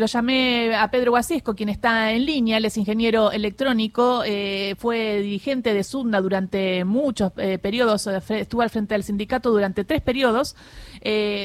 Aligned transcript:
Lo 0.00 0.06
llamé 0.06 0.76
a 0.76 0.92
Pedro 0.92 1.10
Guasiesco, 1.10 1.56
quien 1.56 1.68
está 1.70 2.12
en 2.12 2.24
línea, 2.24 2.58
él 2.58 2.64
es 2.64 2.76
ingeniero 2.76 3.32
electrónico, 3.32 4.22
eh, 4.24 4.76
fue 4.78 5.22
dirigente 5.22 5.74
de 5.74 5.82
Sunda 5.82 6.20
durante 6.20 6.84
muchos 6.84 7.32
eh, 7.36 7.58
periodos, 7.58 8.06
eh, 8.06 8.20
estuvo 8.28 8.62
al 8.62 8.70
frente 8.70 8.94
del 8.94 9.02
sindicato 9.02 9.50
durante 9.50 9.82
tres 9.82 10.00
periodos, 10.00 10.54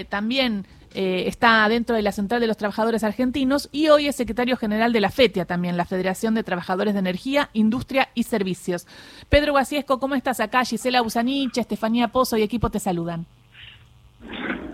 también 0.10 0.68
está 0.94 1.68
dentro 1.68 1.96
de 1.96 2.04
la 2.04 2.12
Central 2.12 2.42
de 2.42 2.46
los 2.46 2.58
Trabajadores 2.58 3.04
Argentinos 3.04 3.70
y 3.72 3.88
hoy 3.88 4.06
es 4.06 4.16
secretario 4.16 4.56
general 4.56 4.94
de 4.94 5.02
la 5.02 5.10
FETIA 5.10 5.46
también, 5.46 5.76
la 5.76 5.86
Federación 5.86 6.36
de 6.36 6.44
Trabajadores 6.44 6.94
de 6.94 7.00
Energía, 7.00 7.50
Industria 7.54 8.10
y 8.14 8.22
Servicios. 8.22 8.86
Pedro 9.30 9.54
Guasiesco, 9.54 10.00
¿cómo 10.00 10.14
estás 10.14 10.40
acá? 10.40 10.64
Gisela 10.64 11.02
Busanich, 11.02 11.58
Estefanía 11.58 12.10
Pozo 12.10 12.38
y 12.38 12.44
equipo 12.44 12.70
te 12.70 12.80
saludan. 12.80 13.26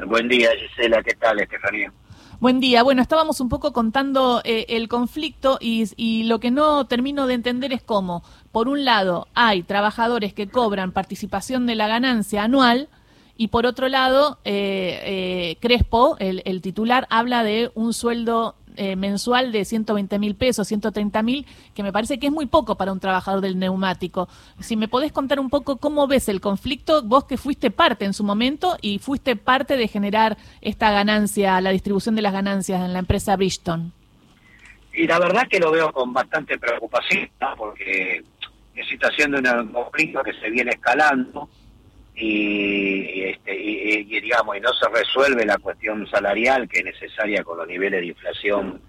Buen 0.06 0.28
día, 0.28 0.50
Gisela, 0.60 1.02
¿qué 1.02 1.14
tal, 1.14 1.40
Estefanía? 1.40 1.94
Buen 2.40 2.62
día. 2.62 2.84
Bueno, 2.84 3.02
estábamos 3.02 3.42
un 3.42 3.50
poco 3.50 3.74
contando 3.74 4.40
eh, 4.46 4.66
el 4.70 4.88
conflicto 4.88 5.58
y, 5.60 6.24
lo 6.24 6.40
que 6.40 6.52
no 6.52 6.86
termino 6.86 7.28
de 7.28 7.34
entender 7.34 7.74
es 7.74 7.84
cómo, 7.84 8.24
por 8.54 8.70
un 8.70 8.86
lado, 8.86 9.28
hay 9.34 9.62
trabajadores 9.62 10.34
que 10.34 10.48
cobran 10.48 10.94
participación 10.94 11.66
de 11.66 11.76
la 11.76 11.90
ganancia 11.90 12.44
anual 12.44 12.88
y 13.36 13.50
por 13.50 13.66
otro 13.66 13.90
lado, 13.90 14.40
eh, 14.46 15.02
eh, 15.04 15.58
Crespo, 15.60 16.16
el, 16.20 16.62
titular, 16.62 17.08
habla 17.10 17.44
de 17.44 17.72
un 17.76 17.94
sueldo 17.94 18.56
eh, 18.82 18.96
mensual 18.96 19.52
de 19.52 19.66
120 19.66 20.18
mil 20.20 20.36
pesos, 20.36 20.70
130 20.70 21.22
mil, 21.22 21.46
que 21.76 21.84
me 21.84 21.92
parece 21.92 22.18
que 22.18 22.28
es 22.28 22.32
muy 22.32 22.46
poco 22.46 22.76
para 22.76 22.94
un 22.94 23.02
trabajador 23.02 23.42
del 23.42 23.60
neumático. 23.60 24.30
Si 24.62 24.78
me 24.78 24.88
podés 24.88 25.12
contar 25.12 25.42
un 25.42 25.50
poco 25.50 25.76
cómo 25.76 26.08
ves 26.08 26.30
el 26.30 26.40
conflicto, 26.40 27.04
vos 27.04 27.26
que 27.26 27.36
fuiste 27.36 27.72
parte 27.72 28.06
en 28.06 28.14
su 28.14 28.24
momento 28.24 28.78
y 28.82 29.00
fuiste 29.00 29.36
parte 29.36 29.76
de 29.76 29.90
generar 29.90 30.38
esta 30.62 30.92
ganancia, 30.92 31.60
la 31.60 31.72
distribución 31.72 32.16
de 32.16 32.22
las 32.22 32.32
ganancias 32.32 32.82
en 32.82 32.94
la 32.94 33.00
empresa 33.00 33.36
Bridgestone. 33.36 33.92
Y 34.94 35.08
la 35.08 35.20
verdad 35.20 35.46
que 35.50 35.60
lo 35.60 35.72
veo 35.72 35.92
con 35.92 36.14
bastante 36.14 36.58
preocupación, 36.58 37.30
porque 37.58 38.24
es 38.76 38.88
situación 38.88 39.32
de 39.32 39.52
un 39.52 39.68
conflicto 39.74 40.24
que 40.24 40.32
se 40.36 40.50
viene 40.50 40.72
escalando 40.72 41.50
y, 42.20 43.24
este, 43.24 43.56
y, 43.56 44.20
digamos 44.20 44.58
y 44.58 44.60
no 44.60 44.74
se 44.74 44.90
resuelve 44.90 45.46
la 45.46 45.58
cuestión 45.58 46.06
salarial 46.08 46.68
que 46.68 46.80
es 46.80 46.86
necesaria 46.86 47.44
con 47.44 47.58
los 47.58 47.68
niveles 47.68 48.02
de 48.02 48.08
inflación 48.08 48.82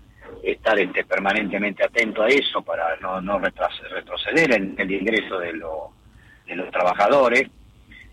estar 0.43 0.79
este, 0.79 1.05
permanentemente 1.05 1.85
atento 1.85 2.23
a 2.23 2.29
eso 2.29 2.61
para 2.63 2.97
no, 2.97 3.21
no 3.21 3.39
retroceder 3.39 4.53
en 4.53 4.75
el 4.77 4.91
ingreso 4.91 5.39
de, 5.39 5.53
de 5.53 6.57
los 6.57 6.71
trabajadores. 6.71 7.49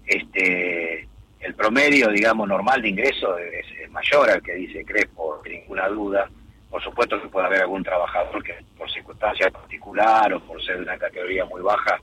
Este 0.05 1.07
el 1.39 1.53
promedio 1.53 2.09
digamos 2.09 2.47
normal 2.47 2.81
de 2.81 2.89
ingreso 2.89 3.37
es, 3.37 3.89
mayor 3.91 4.29
al 4.29 4.41
que 4.41 4.53
dice 4.53 4.85
Crespo 4.85 5.41
sin 5.43 5.53
ninguna 5.53 5.87
duda. 5.87 6.29
Por 6.69 6.83
supuesto 6.83 7.19
que 7.21 7.29
puede 7.29 7.47
haber 7.47 7.61
algún 7.61 7.83
trabajador 7.83 8.43
que 8.43 8.53
por 8.77 8.91
circunstancias 8.91 9.51
particular 9.51 10.31
o 10.33 10.39
por 10.41 10.63
ser 10.63 10.77
de 10.77 10.83
una 10.83 10.97
categoría 10.97 11.45
muy 11.45 11.61
baja 11.61 11.99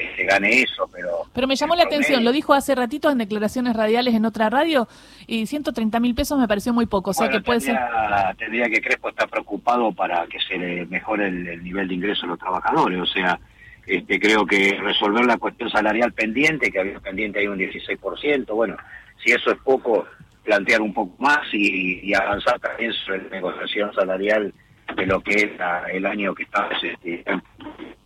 que 0.00 0.16
se 0.16 0.24
gane 0.24 0.62
eso, 0.62 0.88
pero... 0.92 1.10
Pero 1.32 1.46
me 1.46 1.56
llamó 1.56 1.74
la 1.74 1.84
atención, 1.84 2.24
lo 2.24 2.32
dijo 2.32 2.54
hace 2.54 2.74
ratito 2.74 3.10
en 3.10 3.18
declaraciones 3.18 3.74
radiales 3.74 4.14
en 4.14 4.24
otra 4.24 4.50
radio, 4.50 4.88
y 5.26 5.46
130 5.46 6.00
mil 6.00 6.14
pesos 6.14 6.38
me 6.38 6.48
pareció 6.48 6.72
muy 6.72 6.86
poco, 6.86 7.10
o 7.10 7.14
sea 7.14 7.28
que 7.28 7.40
puede 7.40 7.60
tendría, 7.60 8.26
ser... 8.26 8.36
Tendría 8.36 8.68
que 8.68 8.80
Crespo 8.80 9.10
estar 9.10 9.28
preocupado 9.28 9.92
para 9.92 10.26
que 10.26 10.38
se 10.40 10.56
le 10.56 10.86
mejore 10.86 11.28
el, 11.28 11.62
nivel 11.62 11.88
de 11.88 11.94
ingreso 11.94 12.24
a 12.24 12.28
los 12.30 12.38
trabajadores, 12.38 13.00
o 13.00 13.06
sea, 13.06 13.38
este, 13.86 14.18
creo 14.18 14.46
que 14.46 14.78
resolver 14.80 15.24
la 15.26 15.36
cuestión 15.36 15.70
salarial 15.70 16.12
pendiente, 16.12 16.70
que 16.70 16.80
había 16.80 17.00
pendiente 17.00 17.40
ahí 17.40 17.46
un 17.46 17.58
16%, 17.58 18.46
bueno, 18.54 18.76
si 19.22 19.32
eso 19.32 19.50
es 19.50 19.58
poco, 19.58 20.06
plantear 20.44 20.80
un 20.80 20.94
poco 20.94 21.14
más 21.22 21.40
y, 21.52 22.12
avanzar 22.14 22.58
también 22.58 22.92
sobre 22.92 23.22
la 23.24 23.30
negociación 23.30 23.92
salarial 23.94 24.52
de 24.96 25.06
lo 25.06 25.20
que 25.20 25.34
es 25.34 25.50
el 25.92 26.06
año 26.06 26.34
que 26.34 26.44
estamos 26.44 26.82
este, 26.82 27.24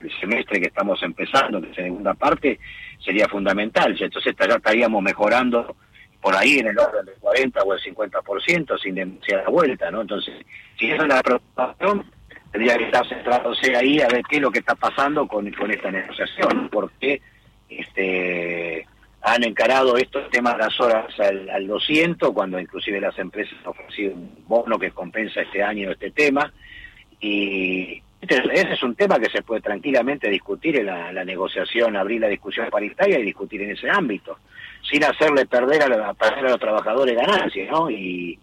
el 0.01 0.21
semestre 0.21 0.61
que 0.61 0.69
estamos 0.69 1.03
empezando, 1.03 1.61
que 1.61 1.71
es 1.71 1.77
segunda 1.77 2.15
parte, 2.15 2.59
sería 2.99 3.29
fundamental. 3.29 3.97
Entonces 3.99 4.35
ya 4.39 4.55
estaríamos 4.57 5.03
mejorando 5.03 5.77
por 6.21 6.35
ahí 6.37 6.59
en 6.59 6.69
el 6.69 6.79
orden 6.79 7.05
del 7.05 7.17
40 7.17 7.63
o 7.63 7.75
el 7.75 7.81
50% 7.81 8.81
sin 8.81 8.95
demasiada 8.95 9.49
vuelta, 9.49 9.91
¿no? 9.91 10.01
Entonces, 10.01 10.35
si 10.79 10.91
esa 10.91 11.03
es 11.03 11.09
la 11.09 11.23
preocupación, 11.23 12.11
tendría 12.51 12.79
que 12.79 12.85
estar 12.85 13.07
centrándose 13.07 13.77
ahí 13.77 14.01
a 14.01 14.09
ver 14.09 14.23
qué 14.29 14.37
es 14.37 14.43
lo 14.43 14.51
que 14.51 14.61
está 14.61 14.75
pasando 14.75 15.29
con, 15.29 15.51
con 15.53 15.71
esta 15.71 15.91
negociación, 15.91 16.71
porque 16.71 17.21
este, 17.69 18.87
han 19.21 19.45
encarado 19.45 19.97
estos 19.97 20.31
temas 20.31 20.57
las 20.57 20.81
horas 20.81 21.07
al, 21.19 21.51
al 21.51 21.67
200, 21.67 22.33
cuando 22.33 22.59
inclusive 22.59 23.01
las 23.01 23.19
empresas 23.19 23.55
han 23.63 23.69
ofrecido 23.71 24.15
un 24.15 24.45
bono 24.47 24.79
que 24.79 24.93
compensa 24.93 25.43
este 25.43 25.63
año 25.63 25.91
este 25.91 26.11
tema, 26.11 26.53
y 27.21 28.03
ese 28.29 28.73
es 28.73 28.83
un 28.83 28.95
tema 28.95 29.19
que 29.19 29.31
se 29.31 29.43
puede 29.43 29.61
tranquilamente 29.61 30.31
discutir 30.31 30.79
en 30.79 30.87
la, 30.87 31.25
negociación, 31.25 31.97
abrir 31.97 32.21
la 32.21 32.29
discusión 32.29 32.69
paritaria 32.71 33.19
y 33.19 33.25
discutir 33.25 33.63
en 33.63 33.73
ese 33.73 33.91
ámbito, 33.91 34.39
sin 34.89 35.05
hacerle 35.05 35.47
perder 35.47 35.83
a, 35.83 36.11
a 36.11 36.43
los 36.43 36.59
trabajadores 36.59 37.17
ganancias, 37.17 37.71
¿no? 37.71 37.91
Y 37.91 38.39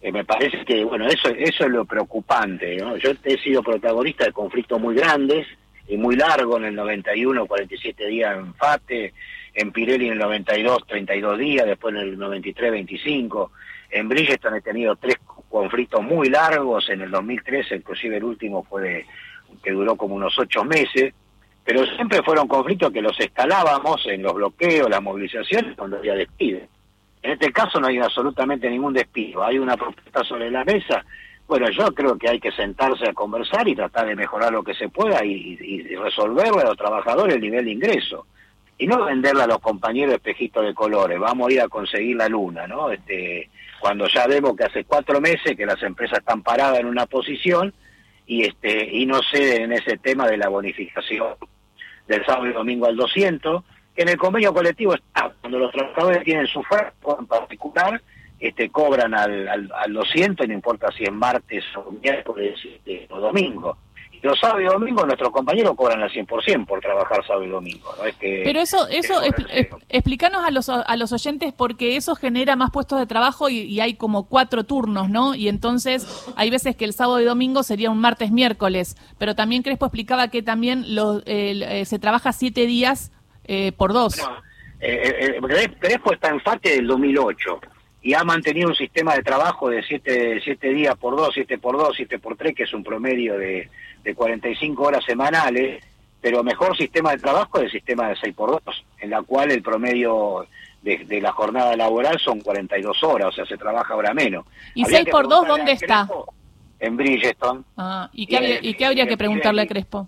eh, 0.00 0.12
me 0.12 0.24
parece 0.24 0.64
que, 0.64 0.84
bueno, 0.84 1.06
eso, 1.06 1.28
eso 1.30 1.64
es 1.64 1.70
lo 1.70 1.84
preocupante, 1.84 2.76
¿no? 2.76 2.96
Yo 2.96 3.10
he 3.24 3.38
sido 3.38 3.62
protagonista 3.62 4.24
de 4.24 4.32
conflictos 4.32 4.80
muy 4.80 4.94
grandes 4.94 5.46
y 5.88 5.96
muy 5.96 6.16
largos 6.16 6.58
en 6.58 6.66
el 6.66 6.74
91, 6.74 7.46
47 7.46 8.06
días 8.06 8.36
en 8.36 8.54
FATE, 8.54 9.14
en 9.54 9.72
Pirelli 9.72 10.06
en 10.06 10.12
el 10.12 10.18
92, 10.18 10.86
32 10.86 11.38
días, 11.38 11.66
después 11.66 11.94
en 11.94 12.00
el 12.02 12.18
93, 12.18 12.70
25. 12.70 13.52
En 13.90 14.08
Bridgestone 14.08 14.58
he 14.58 14.60
tenido 14.60 14.96
tres 14.96 15.16
conflictos 15.54 16.02
muy 16.02 16.28
largos, 16.28 16.90
en 16.90 17.02
el 17.02 17.12
2013 17.12 17.76
inclusive 17.76 18.16
el 18.16 18.24
último 18.24 18.64
fue 18.64 18.82
de, 18.82 19.06
que 19.62 19.70
duró 19.70 19.94
como 19.94 20.16
unos 20.16 20.36
ocho 20.36 20.64
meses, 20.64 21.14
pero 21.64 21.86
siempre 21.94 22.24
fueron 22.24 22.48
conflictos 22.48 22.92
que 22.92 23.00
los 23.00 23.18
escalábamos 23.20 24.04
en 24.06 24.24
los 24.24 24.34
bloqueos, 24.34 24.90
las 24.90 25.00
movilizaciones, 25.00 25.76
cuando 25.76 25.98
había 25.98 26.16
despido. 26.16 26.58
En 27.22 27.30
este 27.30 27.52
caso 27.52 27.78
no 27.78 27.86
hay 27.86 27.98
absolutamente 27.98 28.68
ningún 28.68 28.94
despido, 28.94 29.44
hay 29.44 29.60
una 29.60 29.76
propuesta 29.76 30.24
sobre 30.24 30.50
la 30.50 30.64
mesa. 30.64 31.04
Bueno, 31.46 31.70
yo 31.70 31.86
creo 31.94 32.18
que 32.18 32.30
hay 32.30 32.40
que 32.40 32.50
sentarse 32.50 33.08
a 33.08 33.14
conversar 33.14 33.68
y 33.68 33.76
tratar 33.76 34.08
de 34.08 34.16
mejorar 34.16 34.52
lo 34.52 34.64
que 34.64 34.74
se 34.74 34.88
pueda 34.88 35.24
y, 35.24 35.56
y 35.60 35.94
resolverle 35.94 36.62
a 36.62 36.70
los 36.70 36.76
trabajadores 36.76 37.36
el 37.36 37.42
nivel 37.42 37.64
de 37.64 37.70
ingreso 37.70 38.26
y 38.78 38.86
no 38.86 39.04
venderle 39.04 39.42
a 39.42 39.46
los 39.46 39.60
compañeros 39.60 40.14
espejitos 40.14 40.64
de 40.64 40.74
colores, 40.74 41.18
vamos 41.18 41.48
a 41.48 41.52
ir 41.52 41.60
a 41.60 41.68
conseguir 41.68 42.16
la 42.16 42.28
luna, 42.28 42.66
¿no? 42.66 42.90
Este, 42.90 43.50
cuando 43.80 44.06
ya 44.08 44.26
vemos 44.26 44.56
que 44.56 44.64
hace 44.64 44.84
cuatro 44.84 45.20
meses 45.20 45.56
que 45.56 45.66
las 45.66 45.82
empresas 45.82 46.18
están 46.18 46.42
paradas 46.42 46.80
en 46.80 46.86
una 46.86 47.06
posición 47.06 47.72
y 48.26 48.44
este 48.44 48.88
y 48.90 49.06
no 49.06 49.20
ceden 49.30 49.64
en 49.64 49.72
ese 49.72 49.98
tema 49.98 50.26
de 50.26 50.38
la 50.38 50.48
bonificación 50.48 51.34
del 52.08 52.24
sábado 52.24 52.46
y 52.46 52.52
domingo 52.52 52.86
al 52.86 52.96
200, 52.96 53.62
que 53.94 54.02
en 54.02 54.08
el 54.08 54.16
convenio 54.16 54.52
colectivo 54.52 54.94
está, 54.94 55.32
cuando 55.40 55.58
los 55.58 55.72
trabajadores 55.72 56.24
tienen 56.24 56.46
su 56.46 56.62
fuerza 56.62 56.92
en 57.18 57.26
particular, 57.26 58.02
este 58.40 58.68
cobran 58.70 59.14
al, 59.14 59.48
al, 59.48 59.70
al 59.72 59.92
200, 59.92 60.48
no 60.48 60.52
importa 60.52 60.90
si 60.92 61.04
es 61.04 61.12
martes 61.12 61.64
o 61.76 61.92
miércoles 61.92 62.58
este, 62.64 63.06
o 63.10 63.20
domingo 63.20 63.78
los 64.24 64.40
sábados 64.40 64.62
y 64.62 64.64
domingos 64.64 65.04
nuestros 65.04 65.30
compañeros 65.30 65.74
cobran 65.76 66.02
al 66.02 66.10
100% 66.10 66.66
por 66.66 66.80
trabajar 66.80 67.24
sábado 67.26 67.44
y 67.44 67.48
domingo. 67.48 67.94
¿no? 67.98 68.04
Es 68.04 68.16
que, 68.16 68.40
Pero 68.42 68.58
eso, 68.58 68.88
eso 68.88 69.20
explícanos 69.90 70.44
a 70.46 70.50
los, 70.50 70.70
a 70.70 70.96
los 70.96 71.12
oyentes 71.12 71.52
porque 71.52 71.96
eso 71.96 72.14
genera 72.14 72.56
más 72.56 72.70
puestos 72.70 72.98
de 72.98 73.06
trabajo 73.06 73.50
y, 73.50 73.80
hay 73.80 73.94
como 73.94 74.26
cuatro 74.26 74.64
turnos, 74.64 75.10
¿no? 75.10 75.34
Y 75.34 75.48
entonces 75.48 76.06
hay 76.36 76.48
veces 76.48 76.74
que 76.74 76.86
el 76.86 76.94
sábado 76.94 77.20
y 77.20 77.24
domingo 77.24 77.62
sería 77.62 77.90
un 77.90 77.98
martes, 77.98 78.30
miércoles, 78.30 78.96
pero 79.18 79.34
también 79.34 79.62
Crespo 79.62 79.86
explicaba 79.86 80.28
que 80.28 80.42
también 80.42 80.94
lo, 80.94 81.20
eh, 81.26 81.84
se 81.84 81.98
trabaja 81.98 82.32
siete 82.32 82.66
días 82.66 83.12
eh, 83.44 83.72
por 83.72 83.92
dos. 83.92 84.16
eh, 84.80 85.70
Crespo 85.78 86.14
está 86.14 86.30
en 86.30 86.40
FATE 86.40 86.76
del 86.76 86.86
2008 86.86 87.60
y 88.04 88.14
ha 88.14 88.22
mantenido 88.22 88.68
un 88.68 88.76
sistema 88.76 89.16
de 89.16 89.24
trabajo 89.24 89.68
de 89.68 89.82
siete, 89.82 90.40
siete 90.44 90.68
días 90.68 90.94
por 90.96 91.16
dos, 91.16 91.30
siete 91.34 91.58
por 91.58 91.76
dos, 91.76 91.96
siete 91.96 92.20
por 92.20 92.36
tres, 92.36 92.54
que 92.54 92.62
es 92.62 92.72
un 92.72 92.84
promedio 92.84 93.36
de 93.36 93.68
de 94.04 94.14
45 94.14 94.82
horas 94.82 95.04
semanales, 95.04 95.82
pero 96.20 96.44
mejor 96.44 96.76
sistema 96.76 97.12
de 97.12 97.18
trabajo 97.18 97.58
es 97.58 97.64
el 97.64 97.70
sistema 97.72 98.08
de 98.08 98.16
6 98.16 98.34
por 98.34 98.50
2, 98.64 98.84
en 99.00 99.10
la 99.10 99.22
cual 99.22 99.50
el 99.50 99.62
promedio 99.62 100.46
de, 100.82 101.20
la 101.20 101.32
jornada 101.32 101.74
laboral 101.76 102.18
son 102.18 102.40
42 102.40 103.02
horas, 103.02 103.28
o 103.28 103.32
sea, 103.32 103.46
se 103.46 103.56
trabaja 103.56 103.94
ahora 103.94 104.12
menos. 104.12 104.44
¿Y 104.74 104.84
6 104.84 105.08
por 105.10 105.26
2 105.26 105.48
dónde 105.48 105.72
está? 105.72 106.06
En 106.78 106.96
Bridgestone. 106.96 107.62
Ah, 107.78 108.10
¿y 108.12 108.26
qué, 108.26 108.58
¿y 108.60 108.74
qué 108.74 108.84
habría 108.84 109.06
que 109.06 109.16
preguntarle 109.16 109.62
a 109.62 109.66
Crespo? 109.66 110.06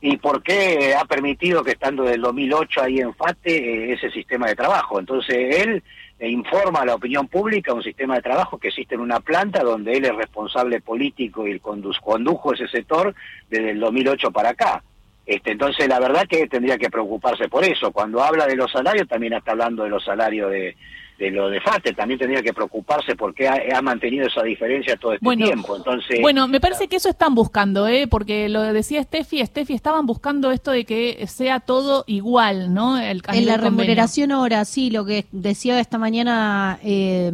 ¿Y 0.00 0.16
por 0.18 0.42
qué 0.42 0.94
ha 0.94 1.04
permitido 1.06 1.64
que 1.64 1.72
estando 1.72 2.04
del 2.04 2.20
2008 2.20 2.82
ahí 2.82 3.00
en 3.00 3.14
FATE 3.14 3.56
eh, 3.56 3.92
ese 3.94 4.10
sistema 4.10 4.46
de 4.46 4.54
trabajo? 4.54 5.00
Entonces 5.00 5.56
él 5.56 5.82
e 6.18 6.28
informa 6.28 6.80
a 6.80 6.84
la 6.84 6.94
opinión 6.94 7.28
pública 7.28 7.72
un 7.72 7.82
sistema 7.82 8.16
de 8.16 8.22
trabajo 8.22 8.58
que 8.58 8.68
existe 8.68 8.94
en 8.94 9.00
una 9.00 9.20
planta 9.20 9.62
donde 9.62 9.92
él 9.92 10.04
es 10.04 10.14
responsable 10.14 10.80
político 10.80 11.46
y 11.46 11.60
condujo 11.60 12.52
ese 12.52 12.66
sector 12.68 13.14
desde 13.48 13.70
el 13.70 13.80
2008 13.80 14.30
para 14.32 14.50
acá. 14.50 14.82
Este, 15.24 15.52
entonces, 15.52 15.86
la 15.86 16.00
verdad 16.00 16.26
que 16.26 16.48
tendría 16.48 16.78
que 16.78 16.88
preocuparse 16.88 17.48
por 17.48 17.62
eso. 17.62 17.92
Cuando 17.92 18.22
habla 18.22 18.46
de 18.46 18.56
los 18.56 18.72
salarios, 18.72 19.06
también 19.06 19.34
está 19.34 19.52
hablando 19.52 19.84
de 19.84 19.90
los 19.90 20.02
salarios 20.04 20.50
de, 20.50 20.74
de 21.18 21.30
lo 21.32 21.50
de 21.50 21.60
FATE, 21.60 21.94
también 21.94 22.18
tendría 22.18 22.42
que 22.42 22.52
preocuparse 22.52 23.16
porque 23.16 23.48
ha, 23.48 23.82
mantenido 23.82 24.26
esa 24.26 24.42
diferencia 24.42 24.96
todo 24.96 25.14
este 25.14 25.36
tiempo. 25.36 25.76
Entonces, 25.76 26.20
bueno, 26.20 26.46
me 26.46 26.60
parece 26.60 26.86
que 26.86 26.96
eso 26.96 27.08
están 27.08 27.34
buscando, 27.34 27.88
¿eh? 27.88 28.06
porque 28.06 28.48
lo 28.48 28.62
decía 28.72 29.02
Steffi, 29.02 29.44
Steffi 29.44 29.74
estaban 29.74 30.06
buscando 30.06 30.52
esto 30.52 30.70
de 30.70 30.84
que 30.84 31.26
sea 31.26 31.58
todo 31.60 32.04
igual, 32.06 32.72
¿no? 32.72 32.98
El, 32.98 33.22
en 33.32 33.46
la 33.46 33.56
remuneración 33.56 34.30
ahora, 34.30 34.64
sí, 34.64 34.90
lo 34.90 35.04
que 35.04 35.26
decía 35.32 35.80
esta 35.80 35.98
mañana 35.98 36.78
eh, 36.84 37.32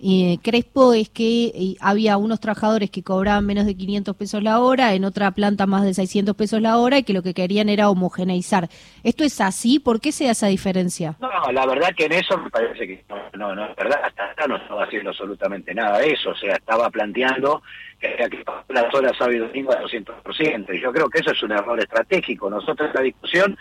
eh, 0.00 0.38
Crespo 0.42 0.94
es 0.94 1.08
que 1.08 1.46
eh, 1.46 1.76
había 1.80 2.16
unos 2.18 2.38
trabajadores 2.38 2.90
que 2.90 3.02
cobraban 3.02 3.44
menos 3.44 3.66
de 3.66 3.76
500 3.76 4.14
pesos 4.16 4.42
la 4.42 4.60
hora, 4.60 4.94
en 4.94 5.04
otra 5.04 5.32
planta 5.32 5.66
más 5.66 5.84
de 5.84 5.92
600 5.92 6.36
pesos 6.36 6.62
la 6.62 6.78
hora 6.78 6.98
y 6.98 7.02
que 7.02 7.12
lo 7.12 7.22
que 7.22 7.34
querían 7.34 7.68
era 7.68 7.90
homogeneizar. 7.90 8.68
¿Esto 9.02 9.24
es 9.24 9.40
así? 9.40 9.80
¿Por 9.80 10.00
qué 10.00 10.12
se 10.12 10.26
da 10.26 10.30
esa 10.30 10.46
diferencia? 10.46 11.16
No, 11.20 11.52
la 11.52 11.66
verdad 11.66 11.88
que 11.96 12.04
en 12.04 12.12
eso 12.12 12.38
me 12.38 12.48
parece 12.48 12.86
que 12.86 13.04
no, 13.34 13.54
no, 13.54 13.64
es 13.64 13.76
verdad, 13.76 13.98
hasta 14.04 14.30
acá 14.30 14.46
no 14.46 14.56
estaba 14.56 14.84
haciendo 14.84 15.10
absolutamente 15.10 15.74
nada 15.74 15.98
de 15.98 16.12
eso, 16.12 16.30
o 16.30 16.36
sea, 16.36 16.54
estaba 16.54 16.90
planteando 16.90 17.62
que 18.00 18.08
había 18.08 18.28
que 18.28 18.44
pagar 18.44 18.64
las 18.68 18.94
horas 18.94 19.16
sábado 19.16 19.36
y 19.36 19.38
domingo 19.40 19.72
a 19.72 19.82
200%, 19.82 20.76
y 20.76 20.80
yo 20.80 20.92
creo 20.92 21.08
que 21.08 21.18
eso 21.18 21.32
es 21.32 21.42
un 21.42 21.52
error 21.52 21.78
estratégico. 21.78 22.48
Nosotros 22.48 22.88
esta 22.88 23.02
discusión 23.02 23.58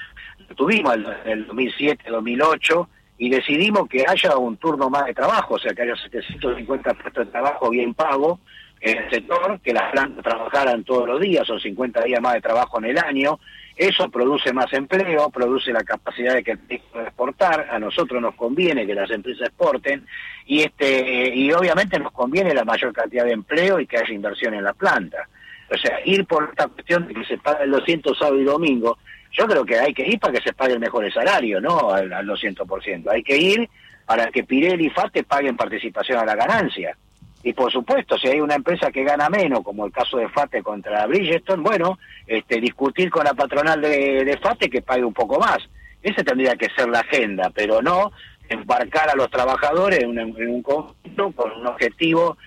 tuvimos 0.56 0.96
en 0.96 1.32
el 1.32 1.48
2007, 1.48 2.10
2008, 2.10 2.90
y 3.18 3.30
decidimos 3.30 3.88
que 3.88 4.06
haya 4.08 4.38
un 4.38 4.58
turno 4.58 4.90
más 4.90 5.06
de 5.06 5.14
trabajo, 5.14 5.56
o 5.56 5.60
sea, 5.60 5.74
que 5.74 5.82
haya 5.82 5.96
750 5.96 6.94
puestos 6.94 7.26
de 7.26 7.32
trabajo 7.32 7.70
bien 7.70 7.94
pago 7.94 8.40
en 8.80 8.98
el 8.98 9.10
sector, 9.10 9.60
que 9.62 9.74
las 9.74 9.92
plantas 9.92 10.24
trabajaran 10.24 10.84
todos 10.84 11.08
los 11.08 11.20
días, 11.20 11.48
son 11.48 11.60
50 11.60 12.04
días 12.04 12.22
más 12.22 12.36
de 12.36 12.42
trabajo 12.42 12.78
en 12.78 12.86
el 12.86 12.98
año, 13.00 13.40
eso 13.76 14.10
produce 14.10 14.54
más 14.54 14.72
empleo, 14.74 15.30
produce 15.30 15.72
la 15.72 15.84
capacidad 15.84 16.34
de 16.34 16.44
que 16.44 16.52
el 16.52 16.60
país 16.60 16.82
pueda 16.92 17.06
exportar, 17.06 17.68
a 17.72 17.80
nosotros 17.80 18.22
nos 18.22 18.36
conviene 18.36 18.86
que 18.86 18.96
las 18.96 19.10
empresas 19.12 19.50
exporten 19.50 20.06
y 20.46 20.62
este 20.62 21.36
y 21.36 21.52
obviamente 21.52 22.00
nos 22.00 22.12
conviene 22.12 22.54
la 22.54 22.66
mayor 22.66 22.92
cantidad 22.94 23.26
de 23.26 23.34
empleo 23.34 23.80
y 23.80 23.86
que 23.86 23.98
haya 23.98 24.14
inversión 24.14 24.54
en 24.54 24.64
la 24.64 24.74
planta. 24.74 25.28
O 25.70 25.78
sea, 25.78 26.00
ir 26.06 26.26
por 26.26 26.46
esta 26.46 26.68
cuestión 26.68 27.08
de 27.08 27.14
que 27.14 27.26
se 27.26 27.38
paga 27.38 27.64
el 27.64 27.72
200 27.72 28.18
sábado 28.18 28.40
y 28.40 28.46
domingo, 28.46 28.98
yo 29.38 29.46
creo 29.46 29.66
que 29.66 29.80
hay 29.80 29.94
que 29.94 30.08
ir 30.08 30.20
para 30.20 30.34
que 30.34 30.42
se 30.42 30.54
pague 30.54 30.74
el 30.74 30.80
mejor 30.80 31.12
salario, 31.14 31.62
no 31.62 31.92
al, 31.92 32.12
al 32.12 32.26
200%. 32.26 33.10
Hay 33.12 33.24
que 33.24 33.38
ir 33.38 33.70
para 34.06 34.28
que 34.32 34.44
Pirelli 34.44 34.88
y 34.88 34.90
FATE 34.90 35.24
paguen 35.24 35.56
participación 35.56 36.18
a 36.18 36.26
la 36.26 36.36
ganancia. 36.36 36.98
Y 37.44 37.54
por 37.54 37.72
supuesto, 37.72 38.18
si 38.18 38.28
hay 38.28 38.42
una 38.42 38.56
empresa 38.56 38.92
que 38.92 39.04
gana 39.04 39.30
menos, 39.30 39.62
como 39.64 39.86
el 39.86 39.92
caso 39.92 40.18
de 40.18 40.28
FATE 40.30 40.64
contra 40.64 41.06
Bridgestone, 41.06 41.62
bueno, 41.62 42.00
este, 42.26 42.60
discutir 42.60 43.12
con 43.12 43.26
la 43.26 43.34
patronal 43.34 43.80
de, 43.80 44.40
FATE 44.42 44.70
que 44.70 44.82
pague 44.82 45.04
un 45.04 45.14
poco 45.14 45.40
más. 45.40 45.60
Esa 46.02 46.24
tendría 46.24 46.56
que 46.56 46.70
ser 46.76 46.90
la 46.90 47.00
agenda, 47.02 47.52
pero 47.54 47.82
no 47.82 48.12
embarcar 48.50 49.10
a 49.10 49.16
los 49.16 49.30
trabajadores 49.30 50.00
en 50.00 50.10
un, 50.10 50.20
en 50.20 50.50
un 50.50 50.62
conjunto 50.64 51.32
con 51.32 51.52
un 51.52 51.68
objetivo 51.68 52.38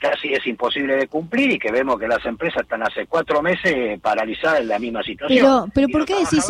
casi 0.00 0.32
es 0.32 0.46
imposible 0.46 0.96
de 0.96 1.06
cumplir 1.06 1.52
y 1.52 1.58
que 1.58 1.70
vemos 1.70 1.98
que 1.98 2.08
las 2.08 2.24
empresas 2.26 2.62
están 2.62 2.82
hace 2.82 3.06
cuatro 3.06 3.42
meses 3.42 4.00
paralizadas 4.00 4.60
en 4.60 4.68
la 4.68 4.78
misma 4.78 5.02
situación. 5.02 5.38
Pero, 5.38 5.66
pero 5.72 5.88
¿por, 5.88 6.04
qué 6.04 6.14
decís 6.16 6.48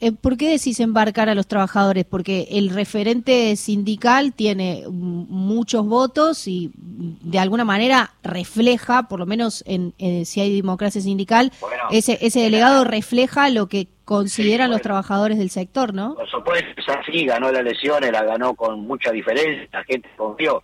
eh, 0.00 0.12
¿por 0.12 0.36
qué 0.36 0.50
decís 0.50 0.78
embarcar 0.80 1.28
a 1.28 1.34
los 1.34 1.48
trabajadores? 1.48 2.04
Porque 2.04 2.46
el 2.50 2.70
referente 2.70 3.56
sindical 3.56 4.32
tiene 4.34 4.84
muchos 4.88 5.84
votos 5.86 6.46
y 6.46 6.70
de 6.76 7.38
alguna 7.38 7.64
manera 7.64 8.12
refleja, 8.22 9.08
por 9.08 9.18
lo 9.18 9.26
menos 9.26 9.64
en, 9.66 9.94
si 10.24 10.40
hay 10.40 10.54
democracia 10.54 11.00
sindical, 11.00 11.52
ese, 11.90 12.18
ese 12.20 12.40
delegado 12.40 12.84
refleja 12.84 13.50
lo 13.50 13.66
que 13.66 13.88
consideran 14.06 14.70
los 14.70 14.82
trabajadores 14.82 15.36
del 15.36 15.50
sector, 15.50 15.92
¿no? 15.92 16.14
Por 16.14 16.30
supuesto, 16.30 16.80
sí, 17.10 17.26
ganó 17.26 17.50
las 17.50 17.62
elecciones, 17.62 18.12
la 18.12 18.22
ganó 18.22 18.54
con 18.54 18.86
mucha 18.86 19.10
diferencia, 19.10 19.68
la 19.72 19.82
gente 19.82 20.08
confió 20.16 20.62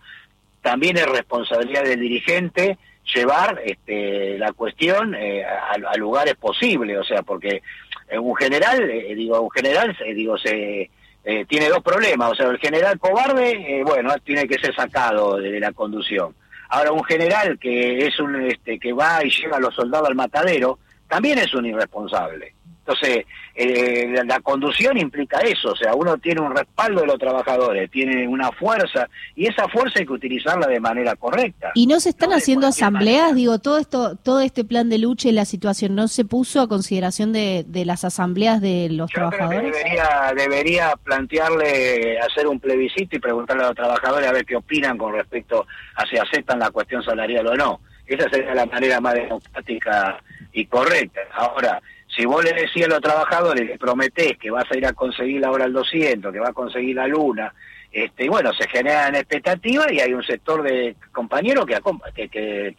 también 0.63 0.97
es 0.97 1.05
responsabilidad 1.05 1.83
del 1.83 1.99
dirigente 1.99 2.79
llevar 3.13 3.61
este, 3.65 4.39
la 4.39 4.53
cuestión 4.53 5.13
eh, 5.13 5.43
a, 5.45 5.97
lugares 5.97 6.35
posibles, 6.35 6.97
o 6.97 7.03
sea, 7.03 7.21
porque 7.21 7.61
un 8.17 8.35
general, 8.35 8.89
eh, 8.89 9.13
digo, 9.13 9.39
un 9.41 9.51
general, 9.51 9.95
eh, 10.03 10.13
digo, 10.13 10.37
se 10.37 10.89
tiene 11.47 11.69
dos 11.69 11.81
problemas, 11.81 12.31
o 12.31 12.35
sea, 12.35 12.47
el 12.47 12.57
general 12.59 12.99
cobarde, 12.99 13.81
bueno, 13.85 14.13
tiene 14.25 14.45
que 14.45 14.59
ser 14.59 14.75
sacado 14.75 15.37
de, 15.37 15.57
la 15.57 15.71
conducción. 15.71 16.35
Ahora, 16.67 16.91
un 16.91 17.03
general 17.05 17.57
que 17.59 18.07
es 18.07 18.19
un, 18.19 18.41
este, 18.41 18.77
que 18.77 18.91
va 18.91 19.23
y 19.23 19.29
lleva 19.29 19.55
a 19.55 19.61
los 19.61 19.73
soldados 19.73 20.09
al 20.09 20.15
matadero, 20.15 20.79
también 21.07 21.39
es 21.39 21.53
un 21.53 21.65
irresponsable. 21.65 22.52
Entonces, 22.85 23.25
eh, 23.55 24.13
la, 24.25 24.41
conducción 24.41 24.97
implica 24.97 25.39
eso, 25.39 25.69
o 25.69 25.75
sea, 25.75 25.95
uno 25.95 26.17
tiene 26.17 26.41
un 26.41 26.53
respaldo 26.53 27.01
de 27.01 27.07
los 27.07 27.17
trabajadores, 27.17 27.89
tiene 27.89 28.27
una 28.27 28.51
fuerza, 28.51 29.07
y 29.35 29.47
esa 29.47 29.69
fuerza 29.69 29.99
hay 29.99 30.05
que 30.05 30.11
utilizarla 30.11 30.67
de 30.67 30.81
manera 30.81 31.15
correcta. 31.15 31.71
¿Y 31.75 31.87
no 31.87 32.01
se 32.01 32.09
están 32.09 32.33
haciendo 32.33 32.67
asambleas? 32.67 33.35
Digo, 33.35 33.59
todo 33.59 33.77
esto, 33.77 34.17
todo 34.17 34.41
este 34.41 34.65
plan 34.65 34.89
de 34.89 34.97
lucha 34.97 35.29
y 35.29 35.31
la 35.31 35.45
situación, 35.45 35.95
¿no 35.95 36.09
se 36.09 36.25
puso 36.25 36.59
a 36.59 36.67
consideración 36.67 37.31
de, 37.31 37.65
las 37.85 38.03
asambleas 38.03 38.59
de 38.59 38.89
los 38.91 39.09
trabajadores? 39.09 39.71
debería, 39.71 40.33
debería 40.35 40.93
plantearle, 41.01 42.19
hacer 42.19 42.47
un 42.47 42.59
plebiscito 42.59 43.15
y 43.15 43.19
preguntarle 43.19 43.63
a 43.63 43.67
los 43.67 43.75
trabajadores 43.75 44.27
a 44.27 44.33
ver 44.33 44.45
qué 44.45 44.57
opinan 44.57 44.97
con 44.97 45.13
respecto 45.13 45.65
a 45.95 46.05
si 46.05 46.17
aceptan 46.17 46.59
la 46.59 46.69
cuestión 46.69 47.01
salarial 47.01 47.47
o 47.47 47.55
no. 47.55 47.79
Esa 48.05 48.29
sería 48.29 48.53
la 48.53 48.65
manera 48.65 48.99
más 48.99 49.13
democrática 49.13 50.21
y 50.51 50.65
correcta. 50.65 51.21
Ahora, 51.33 51.81
si 52.15 52.25
vos 52.25 52.43
le 52.43 52.53
decís 52.53 52.85
a 52.85 52.89
los 52.89 53.01
trabajadores, 53.01 53.65
le 53.65 53.77
prometés 53.77 54.37
que 54.37 54.51
vas 54.51 54.69
a 54.71 54.77
ir 54.77 54.85
a 54.85 54.93
conseguir 54.93 55.41
la 55.41 55.51
hora 55.51 55.65
al 55.65 55.73
200, 55.73 56.31
que 56.31 56.39
va 56.39 56.49
a 56.49 56.53
conseguir 56.53 56.95
la 56.95 57.07
luna, 57.07 57.53
este, 57.91 58.27
bueno, 58.27 58.51
se 58.53 58.67
generan 58.67 59.15
expectativas 59.15 59.91
y 59.91 59.99
hay 59.99 60.13
un 60.13 60.23
sector 60.23 60.63
de 60.63 60.95
compañeros 61.11 61.65
que, 61.65 62.27
que, 62.27 62.75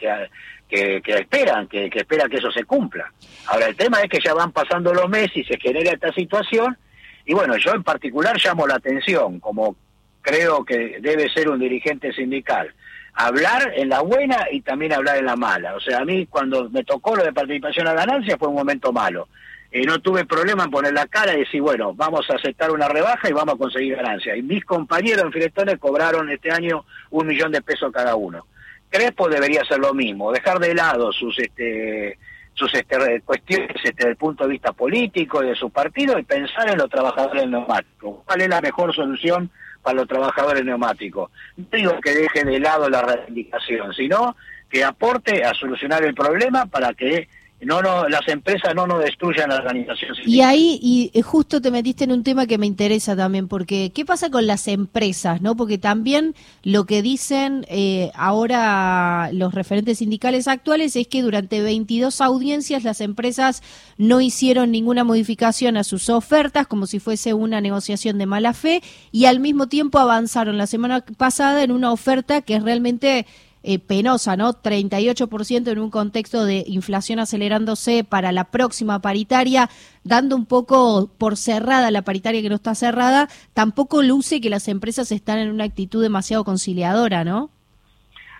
que, 0.68 1.02
esperan, 1.06 1.68
que 1.68 1.90
espera 1.92 2.28
que 2.28 2.38
eso 2.38 2.50
se 2.50 2.64
cumpla. 2.64 3.12
Ahora, 3.46 3.66
el 3.66 3.76
tema 3.76 4.00
es 4.00 4.08
que 4.08 4.20
ya 4.20 4.34
van 4.34 4.50
pasando 4.52 4.92
los 4.92 5.08
meses 5.08 5.36
y 5.36 5.44
se 5.44 5.58
genera 5.58 5.92
esta 5.92 6.12
situación, 6.12 6.76
y 7.24 7.32
bueno, 7.32 7.56
yo 7.56 7.72
en 7.72 7.84
particular 7.84 8.36
llamo 8.42 8.66
la 8.66 8.74
atención, 8.74 9.40
como 9.40 9.76
creo 10.20 10.64
que 10.64 10.98
debe 11.00 11.28
ser 11.30 11.48
un 11.48 11.60
dirigente 11.60 12.12
sindical, 12.12 12.74
hablar 13.14 13.72
en 13.76 13.88
la 13.88 14.00
buena 14.00 14.46
y 14.50 14.60
también 14.60 14.92
hablar 14.92 15.18
en 15.18 15.26
la 15.26 15.36
mala. 15.36 15.74
O 15.74 15.80
sea, 15.80 15.98
a 15.98 16.04
mí 16.04 16.26
cuando 16.26 16.68
me 16.70 16.84
tocó 16.84 17.16
lo 17.16 17.24
de 17.24 17.32
participación 17.32 17.86
a 17.86 17.94
ganancia 17.94 18.36
fue 18.38 18.48
un 18.48 18.54
momento 18.54 18.92
malo. 18.92 19.28
Eh, 19.70 19.84
no 19.84 19.98
tuve 19.98 20.24
problema 20.24 20.64
en 20.64 20.70
poner 20.70 20.92
la 20.92 21.06
cara 21.06 21.34
y 21.34 21.40
decir, 21.40 21.60
bueno, 21.60 21.94
vamos 21.94 22.28
a 22.30 22.34
aceptar 22.34 22.70
una 22.70 22.88
rebaja 22.88 23.28
y 23.28 23.32
vamos 23.32 23.54
a 23.54 23.58
conseguir 23.58 23.96
ganancia. 23.96 24.36
Y 24.36 24.42
mis 24.42 24.64
compañeros 24.64 25.24
en 25.24 25.32
Filetones 25.32 25.78
cobraron 25.78 26.30
este 26.30 26.52
año 26.52 26.84
un 27.10 27.26
millón 27.26 27.50
de 27.50 27.62
pesos 27.62 27.92
cada 27.92 28.14
uno. 28.14 28.46
Crespo 28.88 29.28
debería 29.28 29.62
hacer 29.62 29.78
lo 29.78 29.92
mismo, 29.92 30.30
dejar 30.30 30.60
de 30.60 30.74
lado 30.74 31.12
sus 31.12 31.36
este 31.38 32.18
sus 32.54 32.72
este, 32.72 33.20
cuestiones 33.22 33.70
este, 33.82 33.94
desde 33.96 34.10
el 34.10 34.16
punto 34.16 34.44
de 34.44 34.50
vista 34.50 34.72
político 34.72 35.42
y 35.42 35.48
de 35.48 35.56
su 35.56 35.70
partido 35.70 36.16
y 36.18 36.22
pensar 36.22 36.70
en 36.70 36.78
los 36.78 36.88
trabajadores 36.88 37.48
neumáticos. 37.48 38.18
¿Cuál 38.24 38.42
es 38.42 38.48
la 38.48 38.60
mejor 38.60 38.94
solución 38.94 39.50
para 39.84 39.98
los 39.98 40.08
trabajadores 40.08 40.64
neumáticos. 40.64 41.30
No 41.56 41.66
digo 41.70 42.00
que 42.00 42.10
deje 42.10 42.44
de 42.44 42.58
lado 42.58 42.88
la 42.88 43.02
reivindicación, 43.02 43.92
sino 43.94 44.34
que 44.68 44.82
aporte 44.82 45.44
a 45.44 45.54
solucionar 45.54 46.02
el 46.02 46.14
problema 46.14 46.66
para 46.66 46.94
que 46.94 47.28
no, 47.64 47.82
no 47.82 48.08
las 48.08 48.26
empresas 48.28 48.74
no 48.74 48.86
nos 48.86 49.02
destruyan 49.02 49.48
la 49.48 49.56
organización 49.56 50.14
Y 50.24 50.40
ahí, 50.40 50.78
y 50.82 51.10
eh, 51.14 51.22
justo 51.22 51.60
te 51.60 51.70
metiste 51.70 52.04
en 52.04 52.12
un 52.12 52.22
tema 52.22 52.46
que 52.46 52.58
me 52.58 52.66
interesa 52.66 53.16
también, 53.16 53.48
porque 53.48 53.92
¿qué 53.94 54.04
pasa 54.04 54.30
con 54.30 54.46
las 54.46 54.68
empresas? 54.68 55.40
no 55.40 55.56
Porque 55.56 55.78
también 55.78 56.34
lo 56.62 56.84
que 56.86 57.02
dicen 57.02 57.66
eh, 57.68 58.10
ahora 58.14 59.30
los 59.32 59.54
referentes 59.54 59.98
sindicales 59.98 60.48
actuales 60.48 60.96
es 60.96 61.08
que 61.08 61.22
durante 61.22 61.62
22 61.62 62.20
audiencias 62.20 62.84
las 62.84 63.00
empresas 63.00 63.62
no 63.96 64.20
hicieron 64.20 64.70
ninguna 64.70 65.04
modificación 65.04 65.76
a 65.76 65.84
sus 65.84 66.10
ofertas, 66.10 66.66
como 66.66 66.86
si 66.86 66.98
fuese 66.98 67.34
una 67.34 67.60
negociación 67.60 68.18
de 68.18 68.26
mala 68.26 68.52
fe, 68.52 68.82
y 69.12 69.26
al 69.26 69.40
mismo 69.40 69.68
tiempo 69.68 69.98
avanzaron 69.98 70.58
la 70.58 70.66
semana 70.66 71.04
pasada 71.16 71.62
en 71.62 71.70
una 71.70 71.92
oferta 71.92 72.42
que 72.42 72.56
es 72.56 72.62
realmente 72.62 73.26
eh, 73.66 73.78
penosa, 73.78 74.36
¿no? 74.36 74.52
38% 74.52 75.72
en 75.72 75.78
un 75.78 75.90
contexto 75.90 76.44
de 76.44 76.64
inflación 76.66 77.18
acelerándose 77.18 78.04
para 78.04 78.30
la 78.30 78.44
próxima 78.44 79.00
paritaria, 79.00 79.70
dando 80.02 80.36
un 80.36 80.44
poco 80.44 81.10
por 81.16 81.38
cerrada 81.38 81.90
la 81.90 82.02
paritaria 82.02 82.42
que 82.42 82.50
no 82.50 82.56
está 82.56 82.74
cerrada, 82.74 83.28
tampoco 83.54 84.02
luce 84.02 84.42
que 84.42 84.50
las 84.50 84.68
empresas 84.68 85.10
están 85.12 85.38
en 85.38 85.50
una 85.50 85.64
actitud 85.64 86.02
demasiado 86.02 86.44
conciliadora, 86.44 87.24
¿no? 87.24 87.48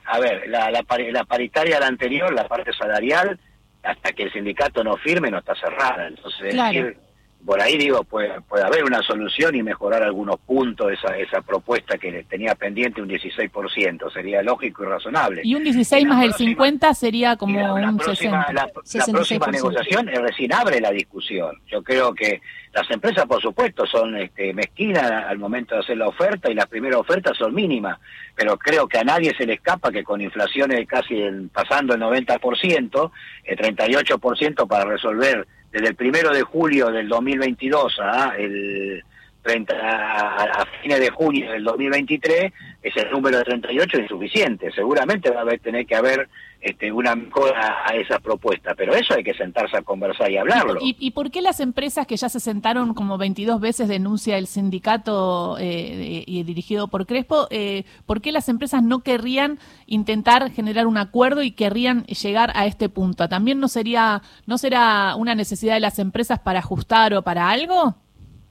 A 0.05 0.19
ver, 0.19 0.47
la, 0.49 0.71
la, 0.71 0.85
la 1.11 1.25
paritaria 1.25 1.81
la 1.81 1.87
anterior, 1.87 2.31
la 2.35 2.47
parte 2.47 2.75
salarial, 2.75 3.41
hasta 3.83 4.13
que 4.13 4.25
el 4.25 4.33
sindicato 4.33 4.85
no 4.85 4.99
firme, 4.99 5.31
no 5.31 5.39
está 5.39 5.55
cerrada. 5.55 6.07
Entonces, 6.07 6.55
decir, 6.55 6.99
por 7.45 7.61
ahí 7.61 7.77
digo, 7.77 8.05
puede, 8.05 8.41
puede 8.43 8.65
haber 8.65 8.85
una 8.85 9.03
solución 9.03 9.55
y 9.55 9.63
mejorar 9.63 10.03
algunos 10.03 10.39
puntos 10.41 10.93
esa, 10.93 11.17
esa 11.19 11.43
propuesta 11.43 11.99
que 11.99 12.25
tenía 12.25 12.55
pendiente 12.55 13.03
un 13.03 13.09
16%, 13.09 14.13
sería 14.13 14.43
lógico 14.43 14.83
y 14.83 14.87
razonable. 14.87 15.43
Y 15.45 15.55
un 15.55 15.65
16 15.65 16.07
más 16.07 16.25
el 16.25 16.33
50 16.33 16.95
sería 16.95 17.37
como 17.37 17.75
un 17.75 17.97
próxima, 17.99 18.47
60. 18.47 18.53
La, 18.53 18.67
la 18.67 19.13
próxima 19.13 19.47
negociación 19.49 20.07
recién 20.07 20.53
abre 20.55 20.81
la 20.81 20.91
discusión. 20.91 21.61
Yo 21.67 21.83
creo 21.83 22.15
que 22.15 22.41
las 22.73 22.91
empresas, 22.91 23.27
por 23.27 23.41
supuesto, 23.41 23.87
son 23.87 24.17
este, 24.17 24.53
mezquinas 24.53 25.05
al 25.05 25.39
momento 25.39 25.75
de 25.75 25.83
hacer 25.83 25.97
la 25.97 26.09
oferta 26.09 26.51
y 26.51 26.55
las 26.55 26.67
primeras 26.67 26.99
ofertas 26.99 27.37
son 27.37 27.55
mínimas, 27.55 27.99
pero 28.35 28.59
creo 28.59 28.89
que 28.89 28.99
a 28.99 29.05
nadie 29.05 29.33
se 29.37 29.47
le 29.47 29.55
escapa 29.55 29.93
que 29.93 30.03
con 30.03 30.21
inflaciones 30.21 30.87
casi 30.89 31.23
pasando 31.53 31.95
el 31.95 32.01
90%, 32.01 33.11
el 33.45 33.59
38% 33.59 34.67
para 34.67 34.85
resolver 34.87 35.47
desde 35.75 35.89
el 35.89 35.97
primero 35.97 36.33
de 36.33 36.43
julio 36.43 36.93
del 36.93 37.09
2022 37.09 37.99
a 38.01 38.37
el 38.39 39.03
30, 39.43 39.75
a, 39.77 40.65
fines 40.81 41.01
de 41.01 41.11
junio 41.11 41.51
del 41.51 41.65
2023, 41.65 42.53
ese 42.85 43.07
número 43.07 43.39
de 43.39 43.45
38 43.45 43.97
es 43.97 44.03
insuficiente. 44.03 44.71
Seguramente 44.73 45.31
va 45.31 45.41
a 45.41 45.57
tener 45.57 45.87
que 45.87 45.97
haber 45.97 46.29
este, 46.61 46.93
una 46.93 47.17
mejora 47.17 47.83
a 47.83 47.95
esa 47.95 48.19
propuesta, 48.19 48.75
pero 48.75 48.95
eso 48.95 49.15
hay 49.15 49.25
que 49.25 49.33
sentarse 49.33 49.79
a 49.79 49.83
conversar 49.83 50.31
y 50.31 50.37
hablarlo. 50.37 50.79
¿Y, 50.83 51.11
por 51.13 51.31
qué 51.31 51.41
las 51.41 51.61
empresas 51.61 52.07
que 52.07 52.19
ya 52.19 52.29
se 52.29 52.41
sentaron 52.41 52.93
como 52.93 53.17
22 53.17 53.59
veces 53.59 53.89
denuncia 53.89 54.37
el 54.37 54.47
sindicato 54.47 55.57
eh, 55.59 56.25
y 56.27 56.43
dirigido 56.43 56.89
por 56.89 57.07
Crespo, 57.07 57.47
eh, 57.51 57.85
por 58.05 58.21
qué 58.21 58.33
las 58.33 58.51
empresas 58.51 58.83
no 58.83 59.01
querrían 59.01 59.59
intentar 59.87 60.51
generar 60.51 60.87
un 60.87 60.99
acuerdo 60.99 61.43
y 61.43 61.53
querrían 61.53 62.05
llegar 62.05 62.53
a 62.55 62.67
este 62.67 62.91
punto? 62.91 63.31
¿También 63.31 63.61
no 63.61 63.69
sería 63.69 64.21
no 64.45 64.59
será 64.59 65.17
una 65.17 65.35
necesidad 65.35 65.73
de 65.73 65.81
las 65.81 65.99
empresas 65.99 66.39
para 66.39 66.59
ajustar 66.59 67.15
o 67.15 67.23
para 67.23 67.49
algo? 67.49 67.97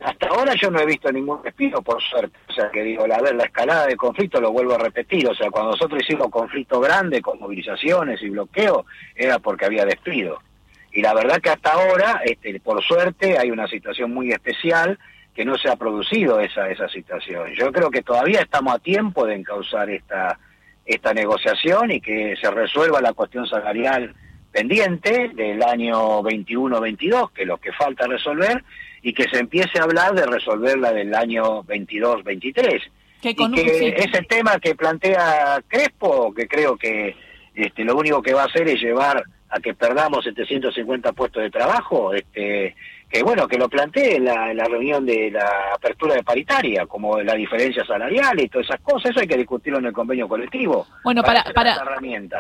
Hasta 0.04 0.28
ahora 0.28 0.54
yo 0.56 0.70
no 0.70 0.80
he 0.80 0.86
visto 0.86 1.12
ningún 1.12 1.42
despido, 1.42 1.82
por 1.82 2.02
suerte. 2.02 2.38
O 2.50 2.54
sea, 2.54 2.70
que 2.70 2.84
digo, 2.84 3.08
la 3.08 3.18
escalada 3.44 3.88
de 3.88 3.96
conflicto 3.96 4.42
lo 4.42 4.52
vuelvo 4.52 4.76
a 4.76 4.78
repetir. 4.78 5.28
O 5.30 5.34
sea, 5.34 5.50
cuando 5.50 5.72
nosotros 5.72 6.02
hicimos 6.04 6.30
conflicto 6.30 6.82
grande 6.82 7.22
con 7.22 7.40
movilizaciones 7.40 8.22
y 8.22 8.30
bloqueo, 8.30 8.86
era 9.16 9.40
porque 9.40 9.66
había 9.66 9.86
despido. 9.86 10.42
Y 10.92 11.02
la 11.02 11.14
verdad 11.14 11.40
que 11.42 11.50
hasta 11.50 11.72
ahora, 11.72 12.22
este, 12.26 12.60
por 12.60 12.84
suerte, 12.84 13.38
hay 13.38 13.50
una 13.50 13.68
situación 13.68 14.14
muy 14.14 14.32
especial 14.32 15.00
que 15.34 15.46
no 15.46 15.58
se 15.58 15.70
ha 15.70 15.76
producido 15.76 16.40
esa, 16.40 16.70
esa 16.70 16.88
situación. 16.90 17.52
Yo 17.58 17.72
creo 17.72 17.90
que 17.90 18.04
todavía 18.04 18.42
estamos 18.42 18.76
a 18.76 18.80
tiempo 18.80 19.26
de 19.26 19.36
encauzar 19.36 19.90
esta, 19.90 20.38
esta 20.86 21.14
negociación 21.14 21.92
y 21.92 22.02
que 22.02 22.36
se 22.40 22.52
resuelva 22.52 23.02
la 23.02 23.14
cuestión 23.14 23.48
salarial 23.48 24.14
pendiente 24.52 25.32
del 25.34 25.64
año 25.64 26.22
21-22, 26.22 27.32
que 27.32 27.42
es 27.42 27.48
lo 27.48 27.58
que 27.58 27.72
falta 27.72 28.06
resolver, 28.06 28.64
y 29.04 29.14
que 29.14 29.28
se 29.30 29.38
empiece 29.38 29.80
a 29.80 29.84
hablar 29.84 30.16
de 30.16 30.26
resolver 30.26 30.80
la 30.80 30.94
del 30.94 31.14
año 31.14 31.64
22-23. 31.64 32.82
Y 33.22 33.36
que 33.36 33.96
ese 33.98 34.22
tema 34.24 34.60
que 34.60 34.76
plantea 34.76 35.62
Crespo, 35.68 36.34
que 36.34 36.48
creo 36.48 36.78
que 36.78 37.16
este, 37.54 37.84
lo 37.84 37.96
único 37.96 38.22
que 38.22 38.34
va 38.34 38.44
a 38.44 38.46
hacer 38.46 38.68
es 38.68 38.82
llevar 38.82 39.24
a 39.50 39.60
que 39.60 39.74
perdamos 39.74 40.24
750 40.24 41.12
puestos 41.14 41.44
de 41.44 41.52
trabajo, 41.52 42.14
este, 42.14 42.76
que 43.14 43.22
bueno, 43.22 43.48
que 43.48 43.60
lo 43.60 43.70
plantee 43.70 44.16
en 44.16 44.26
la, 44.26 44.66
reunión 44.66 45.06
de 45.06 45.30
la 45.30 45.48
apertura 45.76 46.16
de 46.16 46.24
paritaria, 46.24 46.88
como 46.88 47.22
la 47.22 47.36
diferencia 47.36 47.86
salarial 47.86 48.40
y 48.40 48.50
todas 48.50 48.66
esas 48.66 48.82
cosas, 48.82 49.12
eso 49.12 49.20
hay 49.20 49.28
que 49.28 49.38
discutirlo 49.38 49.78
en 49.78 49.86
el 49.86 49.94
convenio 49.94 50.28
colectivo. 50.28 50.88
Bueno, 51.04 51.22
para, 51.22 51.44
para, 51.54 51.78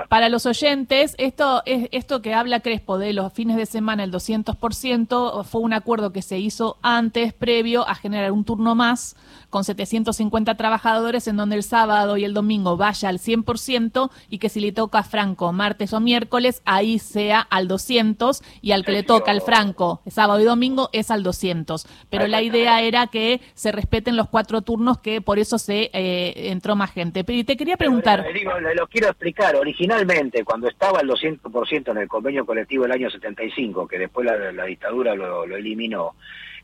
para, 0.09 0.29
los 0.29 0.47
oyentes, 0.47 1.13
esto, 1.19 1.61
es, 1.67 1.89
esto 1.91 2.23
que 2.23 2.33
habla 2.33 2.61
Crespo 2.61 2.97
de 2.97 3.13
los 3.13 3.31
fines 3.33 3.55
de 3.55 3.67
semana, 3.67 4.03
el 4.03 4.11
200%, 4.11 5.43
fue 5.43 5.61
un 5.61 5.73
acuerdo 5.73 6.11
que 6.11 6.23
se 6.23 6.39
hizo 6.39 6.79
antes, 6.81 7.33
previo 7.33 7.87
a 7.87 7.93
generar 7.93 8.31
un 8.31 8.43
turno 8.43 8.73
más 8.73 9.15
con 9.53 9.63
750 9.63 10.57
trabajadores, 10.57 11.27
en 11.27 11.38
donde 11.38 11.57
el 11.57 11.62
sábado 11.62 12.17
y 12.17 12.25
el 12.25 12.33
domingo 12.33 12.75
vaya 12.75 13.10
al 13.10 13.19
100% 13.19 14.10
y 14.31 14.39
que 14.39 14.50
si 14.50 14.60
le 14.60 14.72
toca 14.72 14.98
a 14.98 15.03
Franco 15.03 15.53
martes 15.53 15.93
o 15.93 16.00
miércoles, 16.00 16.63
ahí 16.65 16.98
sea 16.98 17.39
al 17.39 17.67
200 17.67 18.41
y 18.63 18.72
al 18.72 18.83
que 18.83 18.93
le 18.93 19.03
toca 19.03 19.29
al 19.29 19.41
Franco 19.41 20.01
sábado 20.07 20.39
y 20.39 20.43
domingo, 20.43 20.89
es 20.91 21.12
al 21.12 21.22
200. 21.22 21.86
Pero 22.10 22.25
la 22.25 22.41
idea 22.41 22.81
era 22.81 23.07
que 23.07 23.41
se 23.53 23.72
respeten 23.72 24.15
los 24.15 24.29
cuatro 24.29 24.62
turnos, 24.62 25.00
que 25.00 25.22
por 25.22 25.38
eso 25.38 25.60
se 25.60 25.91
eh, 25.93 26.51
entró 26.51 26.75
más 26.75 26.91
gente. 26.91 27.24
Pero 27.24 27.45
te 27.45 27.55
quería 27.55 27.77
preguntar. 27.77 28.25
digo, 28.33 28.51
lo 28.60 28.88
quiero 28.88 29.10
explicar. 29.10 29.55
Originalmente, 29.55 30.43
cuando 30.43 30.67
estaba 30.67 31.01
el 31.01 31.10
200% 31.10 31.91
en 31.91 31.98
el 31.98 32.07
convenio 32.07 32.43
colectivo 32.43 32.83
del 32.83 32.93
año 32.93 33.10
75, 33.10 33.88
que 33.88 34.00
después 34.00 34.25
la, 34.25 34.65
dictadura 34.65 35.13
lo, 35.13 35.43
eliminó, 35.43 36.15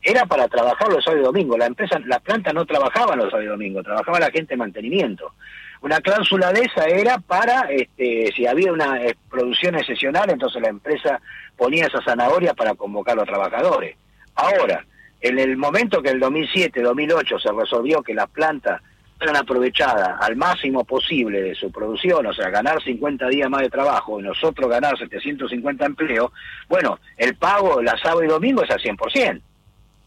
era 0.01 0.25
para 0.25 0.47
trabajar 0.47 0.89
los 0.89 1.03
sábados 1.03 1.23
y 1.23 1.25
domingos. 1.25 1.59
La 1.59 1.65
empresa, 1.65 1.99
la 2.05 2.19
planta 2.19 2.53
no 2.53 2.65
trabajaba 2.65 3.15
los 3.15 3.25
sábados 3.25 3.45
y 3.45 3.49
domingos, 3.49 3.83
trabajaba 3.83 4.19
la 4.19 4.31
gente 4.31 4.53
de 4.53 4.57
mantenimiento. 4.57 5.33
Una 5.81 6.01
cláusula 6.01 6.51
de 6.51 6.61
esa 6.61 6.85
era 6.85 7.19
para, 7.19 7.69
este, 7.69 8.31
si 8.35 8.45
había 8.45 8.71
una 8.71 9.01
eh, 9.01 9.15
producción 9.29 9.75
excepcional, 9.75 10.29
entonces 10.29 10.61
la 10.61 10.69
empresa 10.69 11.21
ponía 11.55 11.87
esa 11.87 12.01
zanahoria 12.01 12.53
para 12.53 12.75
convocar 12.75 13.13
a 13.13 13.21
los 13.21 13.27
trabajadores. 13.27 13.95
Ahora, 14.35 14.85
en 15.21 15.39
el 15.39 15.57
momento 15.57 16.01
que 16.01 16.09
el 16.09 16.21
2007-2008 16.21 17.41
se 17.41 17.51
resolvió 17.51 18.01
que 18.01 18.13
las 18.13 18.29
plantas 18.29 18.81
eran 19.21 19.35
aprovechadas 19.35 20.17
al 20.21 20.37
máximo 20.37 20.85
posible 20.85 21.41
de 21.41 21.55
su 21.55 21.71
producción, 21.71 22.25
o 22.25 22.33
sea, 22.33 22.49
ganar 22.49 22.81
50 22.81 23.27
días 23.27 23.49
más 23.49 23.61
de 23.61 23.69
trabajo 23.69 24.19
y 24.19 24.23
nosotros 24.23 24.69
ganar 24.69 24.97
750 24.97 25.85
empleos, 25.85 26.31
bueno, 26.69 26.99
el 27.17 27.35
pago 27.35 27.81
la 27.81 27.97
sábado 27.97 28.23
y 28.23 28.27
domingo 28.27 28.63
es 28.63 28.71
al 28.71 28.79
100%. 28.79 29.41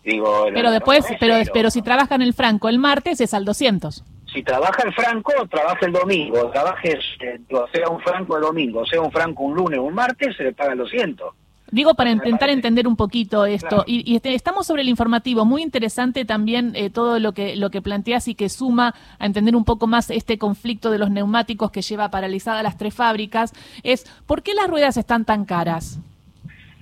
Digo, 0.05 0.47
pero 0.53 0.71
después, 0.71 1.05
pero, 1.21 1.35
pero 1.53 1.71
si 1.71 1.81
trabajan 1.81 2.23
el 2.23 2.35
franco 2.35 2.69
el 2.69 2.79
martes 2.79 3.21
es 3.21 3.35
al 3.35 3.45
200 3.45 4.05
si 4.33 4.43
trabaja 4.43 4.83
el 4.85 4.95
franco, 4.95 5.33
trabaja 5.51 5.87
el 5.87 5.93
domingo, 5.93 6.51
trabaje, 6.51 6.99
eh, 7.21 7.41
sea 7.73 7.89
un 7.89 8.01
franco 8.01 8.37
el 8.37 8.43
domingo, 8.43 8.87
sea 8.87 9.01
un 9.01 9.13
franco 9.13 9.43
un 9.43 9.55
lunes 9.55 9.79
o 9.79 9.83
un 9.83 9.95
martes, 9.95 10.37
se 10.37 10.45
le 10.45 10.53
pagan 10.53 10.79
los 10.79 10.91
cientos. 10.91 11.35
Digo 11.71 11.95
para 11.95 12.11
intentar 12.11 12.51
entender 12.51 12.87
un 12.87 12.97
poquito 12.97 13.47
esto. 13.47 13.85
Y, 13.87 14.15
este, 14.15 14.35
estamos 14.35 14.67
sobre 14.67 14.83
el 14.83 14.91
informativo, 14.91 15.47
muy 15.47 15.63
interesante 15.63 16.27
también 16.27 16.73
eh, 16.75 16.91
todo 16.91 17.19
lo 17.19 17.33
que 17.33 17.57
lo 17.57 17.71
que 17.71 17.81
planteas 17.81 18.29
y 18.29 18.35
que 18.35 18.51
suma 18.51 18.95
a 19.19 19.25
entender 19.25 19.57
un 19.57 19.65
poco 19.65 19.87
más 19.87 20.11
este 20.11 20.37
conflicto 20.37 20.91
de 20.91 20.99
los 20.99 21.11
neumáticos 21.11 21.71
que 21.71 21.81
lleva 21.81 22.11
paralizadas 22.11 22.63
las 22.63 22.77
tres 22.77 22.95
fábricas. 22.95 23.55
Es 23.83 24.05
¿por 24.27 24.43
qué 24.43 24.53
las 24.53 24.69
ruedas 24.69 24.99
están 24.99 25.25
tan 25.25 25.47
caras? 25.47 25.99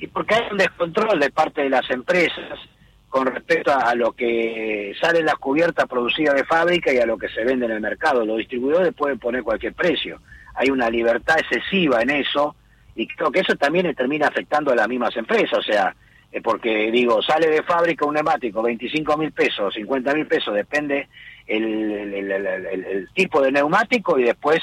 Y 0.00 0.08
porque 0.08 0.34
hay 0.34 0.42
un 0.50 0.58
descontrol 0.58 1.20
de 1.20 1.30
parte 1.30 1.62
de 1.62 1.70
las 1.70 1.88
empresas 1.88 2.58
con 3.10 3.26
respecto 3.26 3.72
a, 3.72 3.92
lo 3.96 4.12
que 4.12 4.94
sale 5.00 5.18
en 5.18 5.26
las 5.26 5.34
cubiertas 5.34 5.86
producidas 5.86 6.36
de 6.36 6.44
fábrica 6.44 6.92
y 6.92 6.98
a 6.98 7.06
lo 7.06 7.18
que 7.18 7.28
se 7.28 7.44
vende 7.44 7.66
en 7.66 7.72
el 7.72 7.80
mercado. 7.80 8.24
Los 8.24 8.38
distribuidores 8.38 8.94
pueden 8.94 9.18
poner 9.18 9.42
cualquier 9.42 9.74
precio. 9.74 10.20
Hay 10.54 10.70
una 10.70 10.88
libertad 10.88 11.36
excesiva 11.40 12.00
en 12.02 12.10
eso 12.10 12.54
y 12.94 13.08
creo 13.08 13.32
que 13.32 13.40
eso 13.40 13.56
también 13.56 13.92
termina 13.96 14.28
afectando 14.28 14.70
a 14.70 14.76
las 14.76 14.88
mismas 14.88 15.16
empresas. 15.16 15.58
O 15.58 15.62
sea, 15.62 15.94
eh, 16.30 16.40
porque 16.40 16.92
digo, 16.92 17.20
sale 17.20 17.48
de 17.48 17.64
fábrica 17.64 18.06
un 18.06 18.14
neumático 18.14 18.62
25 18.62 19.16
mil 19.16 19.32
pesos, 19.32 19.74
50 19.74 20.14
mil 20.14 20.26
pesos, 20.28 20.54
depende 20.54 21.08
el 21.48 23.08
tipo 23.12 23.42
de 23.42 23.50
neumático 23.50 24.20
y 24.20 24.22
después 24.22 24.60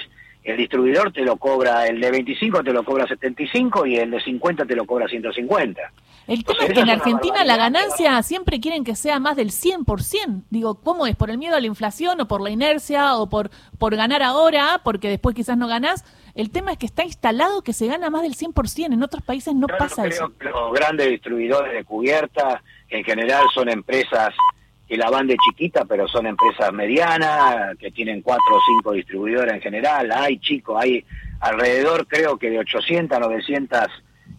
el 0.51 0.57
distribuidor 0.57 1.11
te 1.11 1.21
lo 1.21 1.35
cobra, 1.37 1.87
el 1.87 1.99
de 1.99 2.09
25 2.09 2.63
te 2.63 2.71
lo 2.71 2.83
cobra 2.83 3.05
75 3.05 3.85
y 3.85 3.97
el 3.97 4.11
de 4.11 4.21
50 4.21 4.65
te 4.65 4.75
lo 4.75 4.85
cobra 4.85 5.07
150. 5.07 5.81
El 6.27 6.43
tema 6.43 6.65
es 6.65 6.73
que 6.73 6.79
en 6.79 6.89
Argentina 6.89 7.43
la 7.43 7.57
ganancia 7.57 8.21
siempre 8.23 8.59
quieren 8.59 8.83
que 8.83 8.95
sea 8.95 9.19
más 9.19 9.35
del 9.35 9.49
100%. 9.49 10.43
Digo, 10.49 10.75
¿cómo 10.81 11.05
es? 11.05 11.15
¿Por 11.15 11.29
el 11.29 11.37
miedo 11.37 11.55
a 11.55 11.59
la 11.59 11.67
inflación 11.67 12.19
o 12.21 12.27
por 12.27 12.41
la 12.41 12.49
inercia 12.49 13.15
o 13.15 13.29
por, 13.29 13.49
por 13.77 13.95
ganar 13.95 14.23
ahora, 14.23 14.81
porque 14.83 15.09
después 15.09 15.35
quizás 15.35 15.57
no 15.57 15.67
ganás? 15.67 16.05
El 16.33 16.51
tema 16.51 16.71
es 16.71 16.77
que 16.77 16.85
está 16.85 17.03
instalado 17.03 17.61
que 17.61 17.73
se 17.73 17.87
gana 17.87 18.09
más 18.09 18.21
del 18.21 18.35
100%. 18.35 18.93
En 18.93 19.03
otros 19.03 19.23
países 19.23 19.53
no 19.53 19.67
pasa 19.67 20.05
eso. 20.05 20.31
los 20.39 20.73
grandes 20.73 21.09
distribuidores 21.09 21.73
de 21.73 21.83
cubierta, 21.83 22.61
en 22.89 23.03
general 23.03 23.45
son 23.53 23.69
empresas 23.69 24.33
que 24.87 24.97
la 24.97 25.09
van 25.09 25.27
de 25.27 25.35
chiquita, 25.37 25.83
pero 25.85 26.07
son 26.07 26.27
empresas 26.27 26.71
medianas, 26.71 27.75
que 27.77 27.91
tienen 27.91 28.21
cuatro 28.21 28.55
o 28.55 28.59
cinco 28.65 28.93
distribuidores 28.93 29.53
en 29.53 29.61
general. 29.61 30.11
Hay 30.11 30.39
chicos, 30.39 30.81
hay 30.81 31.03
alrededor 31.41 32.07
creo 32.07 32.37
que 32.37 32.49
de 32.49 32.59
800, 32.59 33.19
900 33.19 33.79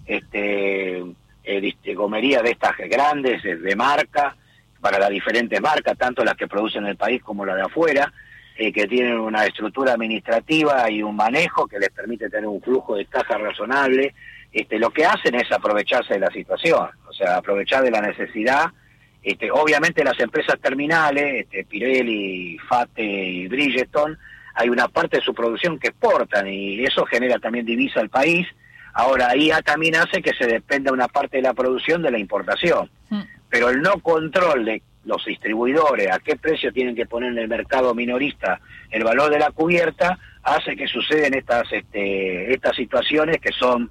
este, 0.07 1.05
eh, 1.45 1.95
gomerías 1.95 2.43
de 2.43 2.50
estas 2.50 2.76
grandes, 2.78 3.43
de, 3.43 3.76
marca, 3.76 4.37
para 4.81 4.99
las 4.99 5.11
diferentes 5.11 5.61
marcas, 5.61 5.99
tanto 5.99 6.25
las 6.25 6.35
que 6.35 6.49
producen 6.49 6.85
en 6.85 6.90
el 6.90 6.97
país 6.97 7.23
como 7.23 7.45
las 7.45 7.57
de 7.57 7.62
afuera, 7.62 8.12
eh, 8.57 8.73
que 8.73 8.87
tienen 8.87 9.19
una 9.19 9.45
estructura 9.45 9.93
administrativa 9.93 10.90
y 10.90 11.02
un 11.02 11.14
manejo 11.14 11.67
que 11.67 11.78
les 11.78 11.90
permite 11.90 12.31
tener 12.31 12.49
un 12.49 12.62
flujo 12.62 12.97
de 12.97 13.05
caja 13.05 13.37
razonable. 13.37 14.14
Este, 14.50 14.78
lo 14.78 14.90
que 14.90 15.05
hacen 15.05 15.35
es 15.35 15.52
aprovecharse 15.52 16.14
de 16.14 16.21
la 16.21 16.31
situación, 16.31 16.88
o 17.07 17.12
sea, 17.12 17.37
aprovechar 17.37 17.83
de 17.83 17.90
la 17.90 18.00
necesidad 18.00 18.73
este, 19.22 19.50
obviamente 19.50 20.04
las 20.04 20.18
empresas 20.20 20.58
terminales, 20.60 21.42
este, 21.42 21.64
Pirelli, 21.64 22.58
Fate 22.68 23.02
y 23.02 23.48
Bridgestone, 23.48 24.16
hay 24.54 24.68
una 24.68 24.88
parte 24.88 25.18
de 25.18 25.22
su 25.22 25.34
producción 25.34 25.78
que 25.78 25.88
exportan 25.88 26.48
y 26.48 26.84
eso 26.84 27.04
genera 27.06 27.38
también 27.38 27.66
divisa 27.66 28.00
al 28.00 28.08
país. 28.08 28.46
Ahora, 28.92 29.37
IA 29.37 29.62
también 29.62 29.96
hace 29.96 30.20
que 30.20 30.34
se 30.34 30.46
dependa 30.46 30.92
una 30.92 31.06
parte 31.08 31.37
de 31.37 31.42
la 31.42 31.54
producción 31.54 32.02
de 32.02 32.10
la 32.10 32.18
importación. 32.18 32.90
Mm. 33.10 33.22
pero 33.48 33.70
el 33.70 33.80
no 33.80 33.98
control 34.00 34.66
de 34.66 34.82
los 35.04 35.25
distribuidores, 35.25 36.10
a 36.12 36.18
qué 36.18 36.37
precio 36.37 36.70
tienen 36.70 36.94
que 36.94 37.06
poner 37.06 37.32
en 37.32 37.38
el 37.38 37.48
mercado 37.48 37.94
minorista 37.94 38.60
el 38.90 39.04
valor 39.04 39.30
de 39.30 39.38
la 39.38 39.50
cubierta, 39.50 40.18
hace 40.42 40.76
que 40.76 40.87
suceden 40.87 41.32
estas, 41.34 41.72
este, 41.72 42.52
estas 42.52 42.76
situaciones 42.76 43.38
que 43.38 43.52
son 43.52 43.90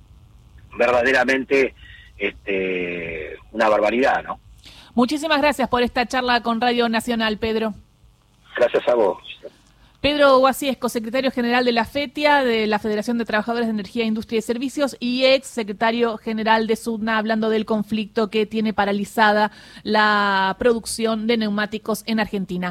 verdaderamente 0.77 1.73
este, 2.17 3.35
una 3.51 3.67
barbaridad, 3.67 4.23
¿no? 4.23 4.39
Muchísimas 4.97 5.37
gracias 5.37 5.69
por 5.69 5.83
esta 5.83 6.07
charla 6.07 6.41
con 6.41 6.59
Radio 6.59 6.89
Nacional, 6.89 7.37
Pedro. 7.37 7.75
Gracias 8.55 8.87
a 8.87 8.95
vos. 8.95 9.19
Pedro 10.01 10.39
Guasiesco, 10.39 10.89
secretario 10.89 11.29
general 11.29 11.65
de 11.65 11.71
la 11.71 11.85
FETIA, 11.85 12.43
de 12.43 12.65
la 12.65 12.79
Federación 12.79 13.19
de 13.19 13.25
Trabajadores 13.25 13.67
de 13.67 13.73
Energía, 13.73 14.05
Industria 14.05 14.39
y 14.39 14.41
Servicios, 14.41 14.97
y 14.99 15.25
ex 15.25 15.45
secretario 15.45 16.17
general 16.17 16.65
de 16.65 16.75
SUDNA, 16.75 17.19
hablando 17.19 17.51
del 17.51 17.65
conflicto 17.65 18.31
que 18.31 18.47
tiene 18.47 18.73
paralizada 18.73 19.51
la 19.83 20.55
producción 20.57 21.27
de 21.27 21.37
neumáticos 21.37 22.01
en 22.07 22.19
Argentina. 22.19 22.65